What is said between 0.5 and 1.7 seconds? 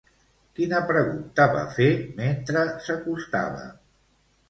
Quina pregunta va